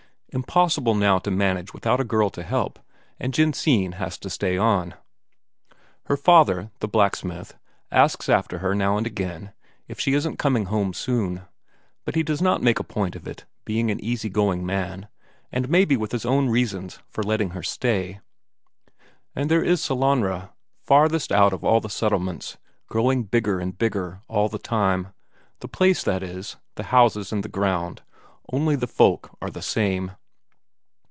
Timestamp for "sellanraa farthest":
19.81-21.33